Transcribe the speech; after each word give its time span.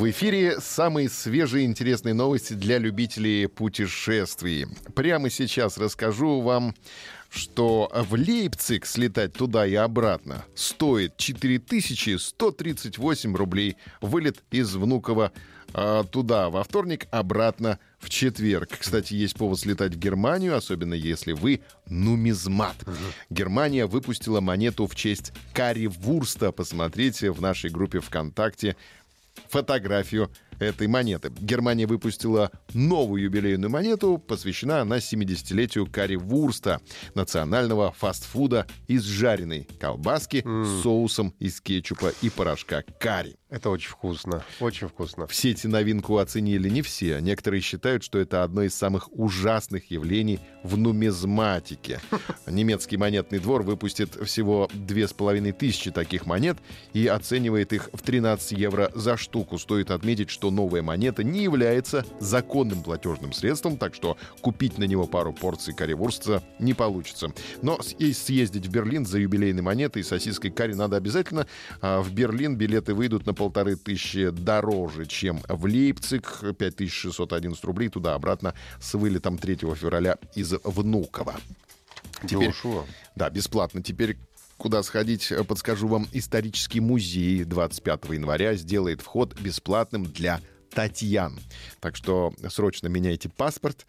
В 0.00 0.08
эфире 0.08 0.60
самые 0.62 1.10
свежие 1.10 1.66
интересные 1.66 2.14
новости 2.14 2.54
для 2.54 2.78
любителей 2.78 3.46
путешествий. 3.48 4.66
Прямо 4.94 5.28
сейчас 5.28 5.76
расскажу 5.76 6.40
вам, 6.40 6.74
что 7.28 7.92
в 7.92 8.14
Лейпциг 8.14 8.86
слетать 8.86 9.34
туда 9.34 9.66
и 9.66 9.74
обратно 9.74 10.46
стоит 10.54 11.18
4138 11.18 13.36
рублей. 13.36 13.76
Вылет 14.00 14.42
из 14.50 14.74
Внуково 14.74 15.32
а, 15.72 16.04
туда 16.04 16.50
во 16.50 16.64
вторник, 16.64 17.06
обратно 17.10 17.78
в 17.98 18.08
четверг. 18.08 18.70
Кстати, 18.78 19.14
есть 19.14 19.36
повод 19.36 19.60
слетать 19.60 19.94
в 19.94 19.98
Германию, 19.98 20.56
особенно 20.56 20.94
если 20.94 21.32
вы 21.32 21.60
нумизмат. 21.86 22.76
Германия 23.28 23.86
выпустила 23.86 24.40
монету 24.40 24.86
в 24.86 24.94
честь 24.94 25.32
Карри 25.52 25.86
Вурста. 25.86 26.52
Посмотрите 26.52 27.30
в 27.30 27.40
нашей 27.40 27.70
группе 27.70 28.00
ВКонтакте 28.00 28.76
фотографию 29.50 30.30
этой 30.58 30.86
монеты. 30.86 31.32
Германия 31.40 31.86
выпустила 31.86 32.50
новую 32.74 33.22
юбилейную 33.22 33.70
монету, 33.70 34.18
посвящена 34.18 34.82
она 34.82 34.98
70-летию 34.98 35.86
Карри 35.90 36.16
Вурста, 36.16 36.80
национального 37.14 37.92
фастфуда 37.92 38.66
из 38.86 39.02
жареной 39.02 39.66
колбаски 39.80 40.38
mm. 40.38 40.64
с 40.64 40.82
соусом 40.82 41.34
из 41.38 41.60
кетчупа 41.60 42.12
и 42.22 42.30
порошка 42.30 42.84
карри. 43.00 43.39
Это 43.50 43.68
очень 43.68 43.90
вкусно, 43.90 44.44
очень 44.60 44.86
вкусно. 44.86 45.26
В 45.26 45.34
сети 45.34 45.66
новинку 45.66 46.18
оценили 46.18 46.68
не 46.68 46.82
все. 46.82 47.18
Некоторые 47.18 47.60
считают, 47.60 48.04
что 48.04 48.20
это 48.20 48.44
одно 48.44 48.62
из 48.62 48.76
самых 48.76 49.08
ужасных 49.12 49.90
явлений 49.90 50.38
в 50.62 50.78
нумизматике. 50.78 52.00
Немецкий 52.46 52.96
монетный 52.96 53.40
двор 53.40 53.64
выпустит 53.64 54.14
всего 54.24 54.70
две 54.72 55.08
с 55.08 55.12
половиной 55.12 55.50
тысячи 55.50 55.90
таких 55.90 56.26
монет 56.26 56.58
и 56.92 57.08
оценивает 57.08 57.72
их 57.72 57.90
в 57.92 58.02
13 58.02 58.52
евро 58.52 58.92
за 58.94 59.16
штуку. 59.16 59.58
Стоит 59.58 59.90
отметить, 59.90 60.30
что 60.30 60.52
новая 60.52 60.82
монета 60.82 61.24
не 61.24 61.42
является 61.42 62.06
законным 62.20 62.84
платежным 62.84 63.32
средством, 63.32 63.78
так 63.78 63.96
что 63.96 64.16
купить 64.42 64.78
на 64.78 64.84
него 64.84 65.08
пару 65.08 65.32
порций 65.32 65.74
карри-вурста 65.74 66.44
не 66.60 66.72
получится. 66.72 67.32
Но 67.62 67.80
съездить 67.82 68.66
в 68.66 68.70
Берлин 68.70 69.06
за 69.06 69.18
юбилейной 69.18 69.62
монетой 69.62 70.02
и 70.02 70.04
сосиской 70.04 70.52
карри 70.52 70.74
надо 70.74 70.96
обязательно. 70.96 71.48
А 71.80 72.00
в 72.00 72.12
Берлин 72.12 72.54
билеты 72.54 72.94
выйдут 72.94 73.26
на 73.26 73.34
полторы 73.40 73.74
тысячи 73.74 74.28
дороже, 74.28 75.06
чем 75.06 75.40
в 75.48 75.64
Лейпциг. 75.64 76.40
5611 76.58 77.64
рублей 77.64 77.88
туда-обратно 77.88 78.54
с 78.78 78.92
вылетом 78.92 79.38
3 79.38 79.56
февраля 79.56 80.18
из 80.34 80.52
Внуково. 80.62 81.36
Теперь, 82.26 82.48
Дешево. 82.48 82.84
Да, 83.16 83.30
бесплатно. 83.30 83.82
Теперь 83.82 84.18
куда 84.58 84.82
сходить, 84.82 85.32
подскажу 85.48 85.88
вам. 85.88 86.06
Исторический 86.12 86.80
музей 86.80 87.44
25 87.44 88.10
января 88.10 88.54
сделает 88.56 89.00
вход 89.00 89.40
бесплатным 89.40 90.04
для 90.04 90.42
Татьян. 90.70 91.38
Так 91.80 91.96
что 91.96 92.32
срочно 92.48 92.88
меняйте 92.88 93.28
паспорт 93.28 93.86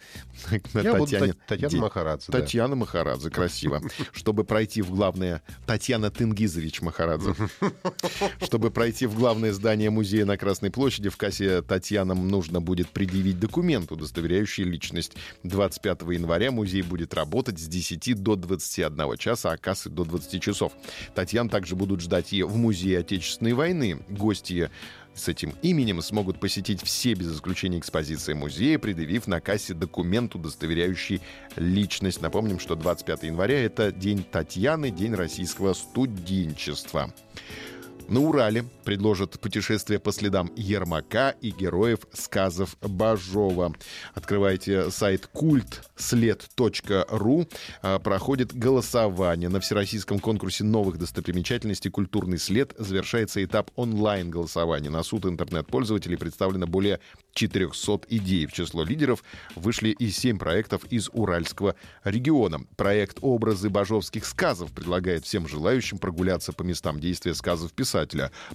на 0.74 0.82
Я 0.82 0.94
Татьяне. 0.94 1.28
Буду 1.28 1.40
Татьяна 1.48 1.78
Махарадзе. 1.78 2.32
Татьяна 2.32 2.70
да. 2.70 2.76
Махарадзе, 2.76 3.30
красиво. 3.30 3.82
Чтобы 4.12 4.44
пройти 4.44 4.82
в 4.82 4.92
главное... 4.92 5.42
Татьяна 5.66 6.10
Тенгизович 6.10 6.82
Махарадзе. 6.82 7.36
Чтобы 8.42 8.72
пройти 8.72 9.06
в 9.06 9.16
главное 9.16 9.54
здание 9.54 9.90
музея 9.90 10.26
на 10.26 10.38
Красной 10.38 10.72
площади, 10.72 11.10
в 11.10 11.18
кассе 11.18 11.62
Татьянам 11.62 12.28
нужно 12.28 12.62
будет 12.62 12.90
предъявить 12.90 13.40
документ, 13.40 13.92
удостоверяющий 13.92 14.64
личность. 14.64 15.14
25 15.44 16.02
января 16.02 16.52
музей 16.52 16.82
будет 16.82 17.14
работать 17.14 17.60
с 17.60 17.68
10 17.68 18.22
до 18.22 18.36
21 18.36 19.18
часа, 19.18 19.52
а 19.52 19.58
кассы 19.58 19.90
до 19.90 20.04
20 20.04 20.42
часов. 20.42 20.74
Татьян 21.16 21.50
также 21.50 21.76
будут 21.76 22.02
ждать 22.02 22.34
и 22.34 22.44
в 22.44 22.56
Музее 22.56 23.00
Отечественной 23.00 23.54
войны. 23.54 24.04
Гости 24.10 24.70
с 25.14 25.28
этим 25.28 25.54
именем 25.62 26.02
смогут 26.02 26.40
посетить 26.40 26.82
все 26.82 27.14
без 27.14 27.36
исключения 27.36 27.80
экспозиции 27.80 28.34
музея, 28.34 28.80
предъявив 28.80 29.28
на 29.28 29.42
кассе 29.42 29.74
документ, 29.74 30.36
удостоверяющий 30.36 31.22
личность. 31.56 32.22
Напомним, 32.22 32.60
что 32.60 32.76
25 32.76 33.24
января— 33.24 33.60
это 33.64 33.92
День 33.92 34.24
Татьяны, 34.24 34.90
День 34.90 35.14
российского 35.14 35.74
студенчества. 35.74 37.14
На 38.12 38.20
Урале 38.20 38.66
предложат 38.84 39.40
путешествие 39.40 39.98
по 39.98 40.12
следам 40.12 40.52
Ермака 40.58 41.30
и 41.40 41.52
героев 41.52 42.00
сказов 42.12 42.76
Бажова. 42.82 43.74
Открывайте 44.14 44.92
сайт 44.92 45.28
культслед.ру. 45.28 45.78
А, 47.82 48.00
проходит 48.00 48.54
голосование. 48.54 49.48
На 49.48 49.62
всероссийском 49.62 50.20
конкурсе 50.20 50.66
новых 50.66 50.98
достопримечательностей 50.98 51.90
«Культурный 51.90 52.38
след» 52.38 52.74
завершается 52.78 53.42
этап 53.42 53.72
онлайн-голосования. 53.78 54.90
На 54.90 55.04
суд 55.04 55.26
интернет-пользователей 55.26 56.18
представлено 56.18 56.68
более 56.68 57.00
400 57.34 58.02
идей. 58.10 58.46
В 58.46 58.52
число 58.52 58.84
лидеров 58.84 59.24
вышли 59.56 59.92
и 59.92 60.10
7 60.10 60.38
проектов 60.38 60.84
из 60.90 61.10
Уральского 61.14 61.76
региона. 62.04 62.60
Проект 62.76 63.20
«Образы 63.22 63.70
бажовских 63.70 64.26
сказов» 64.26 64.74
предлагает 64.74 65.24
всем 65.24 65.48
желающим 65.48 65.98
прогуляться 65.98 66.52
по 66.52 66.64
местам 66.64 67.00
действия 67.00 67.34
сказов 67.34 67.72
писателя, 67.72 68.01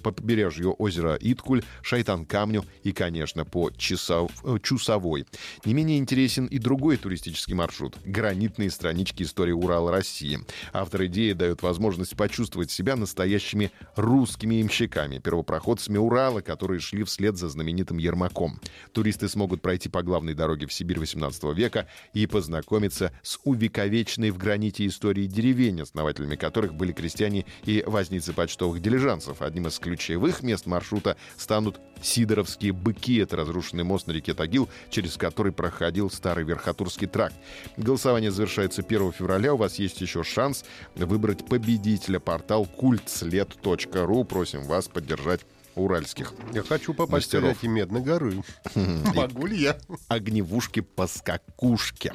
по 0.02 0.12
побережью 0.12 0.74
озера 0.78 1.16
Иткуль, 1.20 1.62
Шайтан-Камню 1.82 2.64
и, 2.82 2.92
конечно, 2.92 3.44
по 3.44 3.70
Часов... 3.70 4.30
Э, 4.44 4.58
Чусовой. 4.62 5.26
Не 5.64 5.74
менее 5.74 5.98
интересен 5.98 6.46
и 6.46 6.58
другой 6.58 6.96
туристический 6.96 7.54
маршрут— 7.54 7.96
гранитные 8.04 8.70
странички 8.70 9.22
истории 9.22 9.52
Урала 9.52 9.92
России. 9.92 10.40
Автор 10.72 11.06
идеи 11.06 11.32
дает 11.32 11.62
возможность 11.62 12.16
почувствовать 12.16 12.70
себя 12.70 12.96
настоящими 12.96 13.70
русскими 13.94 14.60
имщиками, 14.62 15.18
первопроходцами 15.18 15.98
Урала, 15.98 16.40
которые 16.40 16.80
шли 16.80 17.04
вслед 17.04 17.36
за 17.36 17.48
знаменитым 17.48 17.98
Ермаком. 17.98 18.60
Туристы 18.92 19.28
смогут 19.28 19.62
пройти 19.62 19.88
по 19.88 20.02
главной 20.02 20.34
дороге 20.34 20.66
в 20.66 20.72
Сибирь 20.72 20.98
XVIII 20.98 21.54
века 21.54 21.86
и 22.12 22.26
познакомиться 22.26 23.12
с 23.22 23.38
увековеченной 23.44 24.30
в 24.30 24.38
граните 24.38 24.86
историей 24.86 25.26
деревень, 25.26 25.80
основателями 25.80 26.36
которых 26.36 26.74
были 26.74 26.92
крестьяне 26.92 27.44
и 27.64 27.82
возницы 27.86 28.32
почтовых 28.32 28.80
дилижансов. 28.80 29.35
Одним 29.44 29.66
из 29.66 29.78
ключевых 29.78 30.42
мест 30.42 30.66
маршрута 30.66 31.16
станут 31.36 31.80
Сидоровские 32.02 32.72
быки. 32.72 33.18
Это 33.18 33.36
разрушенный 33.36 33.84
мост 33.84 34.06
на 34.06 34.12
реке 34.12 34.34
Тагил, 34.34 34.68
через 34.90 35.16
который 35.16 35.52
проходил 35.52 36.10
старый 36.10 36.44
Верхотурский 36.44 37.06
тракт. 37.06 37.34
Голосование 37.76 38.30
завершается 38.30 38.82
1 38.82 39.12
февраля. 39.12 39.54
У 39.54 39.56
вас 39.56 39.78
есть 39.78 40.00
еще 40.00 40.22
шанс 40.22 40.64
выбрать 40.94 41.46
победителя. 41.46 42.20
Портал 42.20 42.66
культслед.ру. 42.66 44.24
Просим 44.24 44.64
вас 44.64 44.88
поддержать 44.88 45.40
уральских 45.76 46.32
Я 46.52 46.62
хочу 46.62 46.94
попасть 46.94 47.32
мастеров. 47.32 47.56
в 47.56 47.62
эти 47.62 47.66
Медной 47.66 48.00
горы. 48.00 48.42
Могу 48.74 49.46
ли 49.46 49.58
я? 49.58 49.78
Огневушки 50.08 50.80
по 50.80 51.06
скакушке. 51.06 52.12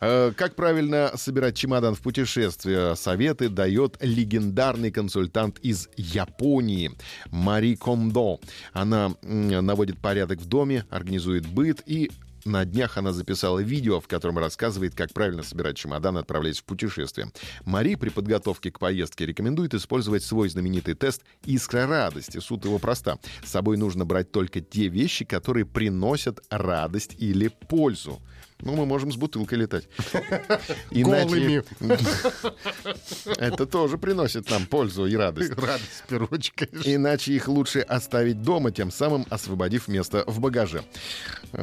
Э, 0.00 0.32
как 0.36 0.54
правильно 0.54 1.12
собирать 1.16 1.56
чемодан 1.56 1.94
в 1.94 2.00
путешествие? 2.00 2.96
Советы 2.96 3.48
дает 3.48 3.96
легендарный 4.00 4.90
консультант 4.90 5.58
из 5.60 5.88
Японии 5.96 6.92
Мари 7.30 7.74
Кондо. 7.74 8.40
Она 8.72 9.14
наводит 9.22 9.98
порядок 9.98 10.40
в 10.40 10.46
доме, 10.46 10.84
организует 10.90 11.46
быт 11.46 11.82
и 11.86 12.10
на 12.44 12.64
днях 12.64 12.96
она 12.96 13.12
записала 13.12 13.58
видео, 13.58 14.00
в 14.00 14.08
котором 14.08 14.38
рассказывает, 14.38 14.94
как 14.94 15.12
правильно 15.12 15.42
собирать 15.42 15.76
чемодан 15.76 16.16
отправляясь 16.16 16.60
в 16.60 16.64
путешествие. 16.64 17.30
Мари 17.64 17.94
при 17.94 18.08
подготовке 18.08 18.70
к 18.70 18.78
поездке 18.78 19.26
рекомендует 19.26 19.74
использовать 19.74 20.22
свой 20.22 20.48
знаменитый 20.48 20.94
тест 20.94 21.22
«Искра 21.44 21.86
радости». 21.86 22.38
Суть 22.38 22.64
его 22.64 22.78
проста. 22.78 23.18
С 23.44 23.50
собой 23.50 23.76
нужно 23.76 24.04
брать 24.04 24.32
только 24.32 24.60
те 24.60 24.88
вещи, 24.88 25.24
которые 25.24 25.66
приносят 25.66 26.40
радость 26.50 27.14
или 27.18 27.48
пользу. 27.48 28.20
Ну, 28.60 28.74
мы 28.74 28.86
можем 28.86 29.12
с 29.12 29.16
бутылкой 29.16 29.58
летать. 29.58 29.88
Иначе... 30.90 31.62
Это 33.38 33.66
тоже 33.66 33.98
приносит 33.98 34.50
нам 34.50 34.66
пользу 34.66 35.06
и 35.06 35.14
радость. 35.14 35.52
Радость, 35.56 36.32
очередь. 36.32 36.70
Иначе 36.84 37.34
их 37.34 37.46
лучше 37.46 37.80
оставить 37.80 38.42
дома, 38.42 38.72
тем 38.72 38.90
самым 38.90 39.26
освободив 39.30 39.86
место 39.86 40.24
в 40.26 40.40
багаже. 40.40 40.82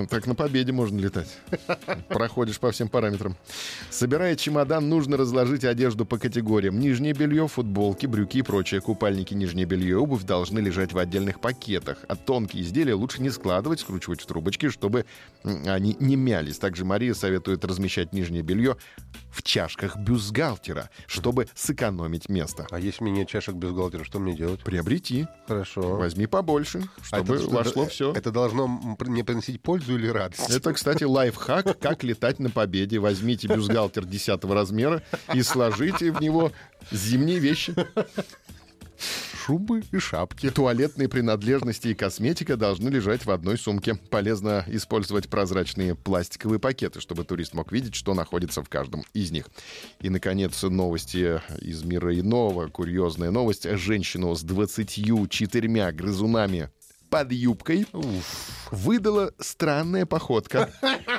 Так 0.09 0.25
на 0.25 0.35
победе 0.35 0.71
можно 0.71 0.97
летать. 0.97 1.27
Проходишь 2.07 2.59
по 2.59 2.71
всем 2.71 2.87
параметрам. 2.87 3.35
Собирая 3.89 4.35
чемодан, 4.37 4.87
нужно 4.87 5.17
разложить 5.17 5.65
одежду 5.65 6.05
по 6.05 6.17
категориям. 6.17 6.79
Нижнее 6.79 7.13
белье, 7.13 7.47
футболки, 7.49 8.05
брюки 8.05 8.37
и 8.37 8.41
прочее. 8.41 8.79
Купальники, 8.79 9.33
нижнее 9.33 9.65
белье 9.65 9.89
и 9.89 9.93
обувь 9.93 10.23
должны 10.23 10.59
лежать 10.59 10.93
в 10.93 10.97
отдельных 10.97 11.41
пакетах. 11.41 11.97
А 12.07 12.15
тонкие 12.15 12.63
изделия 12.63 12.93
лучше 12.93 13.21
не 13.21 13.29
складывать, 13.29 13.81
скручивать 13.81 14.21
в 14.21 14.25
трубочки, 14.25 14.69
чтобы 14.69 15.05
они 15.43 15.97
не 15.99 16.15
мялись. 16.15 16.57
Также 16.57 16.84
Мария 16.85 17.13
советует 17.13 17.65
размещать 17.65 18.13
нижнее 18.13 18.41
белье 18.41 18.77
в 19.31 19.43
чашках 19.43 19.97
бюстгальтера, 19.97 20.89
чтобы 21.07 21.47
сэкономить 21.55 22.29
место. 22.29 22.67
А 22.71 22.79
если 22.79 23.03
мне 23.03 23.11
нет 23.11 23.27
чашек 23.27 23.55
бюстгальтера, 23.55 24.03
что 24.03 24.19
мне 24.19 24.33
делать? 24.33 24.61
Приобрети. 24.61 25.27
Хорошо. 25.47 25.97
Возьми 25.97 26.25
побольше, 26.27 26.83
чтобы 27.01 27.33
а 27.33 27.37
это, 27.37 27.47
вошло 27.49 27.83
это, 27.83 27.91
все. 27.91 28.13
Это 28.13 28.31
должно 28.31 28.67
мне 28.67 29.23
приносить 29.23 29.61
пользу 29.61 29.95
или 29.97 30.07
радость? 30.07 30.49
Это, 30.49 30.73
кстати, 30.73 31.03
лайфхак, 31.03 31.77
как 31.79 32.03
летать 32.03 32.39
на 32.39 32.49
победе. 32.49 32.99
Возьмите 32.99 33.47
бюстгальтер 33.47 34.05
10 34.05 34.43
размера 34.45 35.03
и 35.33 35.41
сложите 35.41 36.11
в 36.11 36.21
него 36.21 36.51
зимние 36.91 37.39
вещи 37.39 37.73
шубы 39.45 39.83
и 39.91 39.99
шапки. 39.99 40.49
Туалетные 40.49 41.07
принадлежности 41.07 41.89
и 41.89 41.93
косметика 41.93 42.57
должны 42.57 42.89
лежать 42.89 43.25
в 43.25 43.31
одной 43.31 43.57
сумке. 43.57 43.95
Полезно 43.95 44.63
использовать 44.67 45.29
прозрачные 45.29 45.93
пластиковые 45.93 46.59
пакеты, 46.59 46.99
чтобы 46.99 47.25
турист 47.25 47.53
мог 47.53 47.71
видеть, 47.71 47.93
что 47.93 48.15
находится 48.15 48.63
в 48.63 48.69
каждом 48.69 49.03
из 49.13 49.31
них. 49.31 49.45
И, 49.99 50.09
наконец, 50.09 50.63
новости 50.63 51.41
из 51.61 51.83
мира 51.83 52.17
иного. 52.19 52.67
Курьезная 52.69 53.29
новость. 53.29 53.69
Женщину 53.69 54.33
с 54.33 54.41
24 54.41 55.91
грызунами 55.91 56.69
под 57.09 57.31
юбкой 57.31 57.85
Уф. 57.93 58.69
выдала 58.71 59.31
странная 59.39 60.07
походка. 60.07 60.71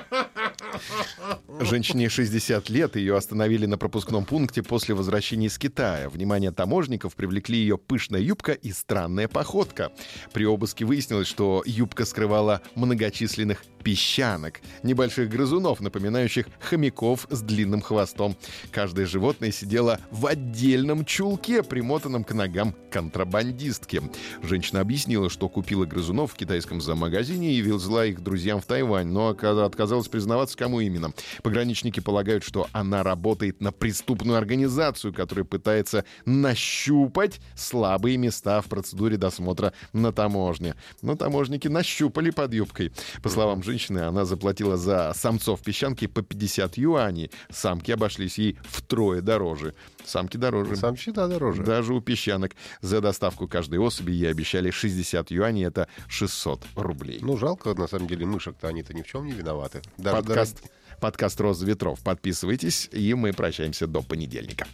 Женщине 1.61 2.09
60 2.09 2.69
лет, 2.71 2.97
ее 2.97 3.17
остановили 3.17 3.67
на 3.67 3.79
пропускном 3.79 4.25
пункте 4.25 4.63
после 4.63 4.95
возвращения 4.95 5.47
из 5.47 5.59
Китая. 5.59 6.09
Внимание 6.09 6.53
таможников 6.53 7.15
привлекли 7.15 7.59
ее 7.59 7.79
пышная 7.79 8.21
юбка 8.21 8.53
и 8.53 8.73
странная 8.73 9.29
походка. 9.29 9.93
При 10.33 10.45
обыске 10.45 10.85
выяснилось, 10.85 11.29
что 11.29 11.63
юбка 11.65 12.05
скрывала 12.05 12.63
многочисленных 12.75 13.65
песчанок, 13.87 14.63
небольших 14.83 15.31
грызунов, 15.31 15.79
напоминающих 15.79 16.49
хомяков 16.59 17.29
с 17.31 17.41
длинным 17.41 17.81
хвостом. 17.81 18.37
Каждое 18.73 19.07
животное 19.07 19.53
сидело 19.53 20.01
в 20.11 20.27
отдельном 20.27 21.05
чулке, 21.05 21.63
примотанном 21.63 22.25
к 22.25 22.33
ногам 22.33 22.75
контрабандистки. 22.91 24.03
Женщина 24.43 24.81
объяснила, 24.81 25.31
что 25.31 25.49
купила 25.49 25.85
грызунов 25.85 26.33
в 26.33 26.35
китайском 26.35 26.81
зоомагазине 26.81 27.53
и 27.53 27.61
везла 27.61 28.07
их 28.07 28.25
друзьям 28.25 28.61
в 28.61 28.67
Тайвань, 28.67 29.07
но 29.07 29.29
отказалась 29.29 30.09
признаваться, 30.09 30.59
кому 30.59 30.81
именно. 30.81 31.13
Пограничники 31.45 32.01
полагают, 32.01 32.43
что 32.43 32.67
она 32.73 33.05
работает 33.05 33.61
на 33.61 33.71
преступную 33.71 34.37
организацию, 34.37 35.15
которая 35.15 35.45
пытается 35.45 36.05
нащупать 36.25 37.41
слабые 37.55 38.17
места 38.17 38.61
в 38.63 38.67
процедуре 38.67 39.17
досмотра 39.17 39.73
на 39.93 40.11
таможне. 40.11 40.75
Но 41.03 41.15
таможники 41.15 41.69
нащупали 41.69 42.31
под 42.31 42.53
юбкой. 42.53 42.91
По 43.23 43.29
словам 43.29 43.63
женщины, 43.63 43.76
женщины 43.77 43.99
она 44.01 44.25
заплатила 44.25 44.77
за 44.77 45.13
самцов 45.15 45.61
песчанки 45.61 46.07
по 46.07 46.23
50 46.23 46.79
юаней. 46.79 47.31
Самки 47.51 47.91
обошлись 47.93 48.39
ей 48.39 48.59
втрое 48.65 49.21
дороже. 49.21 49.75
Самки 50.05 50.39
дороже. 50.39 50.77
Самки, 50.77 51.11
да, 51.11 51.29
дороже. 51.29 51.63
Даже 51.63 51.93
у 51.93 52.01
песчанок. 52.01 52.53
За 52.81 53.01
доставку 53.01 53.47
каждой 53.47 53.79
особи 53.79 54.13
ей 54.13 54.31
обещали 54.31 54.71
60 54.71 55.31
юаней, 55.31 55.67
это 55.67 55.89
600 56.09 56.65
рублей. 56.77 57.19
Ну, 57.21 57.37
жалко, 57.37 57.75
на 57.75 57.87
самом 57.87 58.07
деле, 58.07 58.25
мышек-то 58.25 58.69
они-то 58.69 58.95
ни 58.95 59.03
в 59.03 59.07
чем 59.07 59.27
не 59.27 59.33
виноваты. 59.33 59.83
Даже 59.99 60.17
подкаст, 60.17 60.57
дорог... 60.57 61.01
подкаст 61.01 61.41
«Роза 61.41 61.67
ветров». 61.67 62.01
Подписывайтесь, 62.03 62.89
и 62.93 63.13
мы 63.15 63.33
прощаемся 63.35 63.87
до 63.87 64.01
понедельника. 64.01 64.67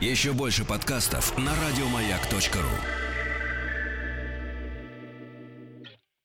Еще 0.00 0.32
больше 0.32 0.64
подкастов 0.64 1.36
на 1.36 1.52
радиомаяк.ру 1.54 3.01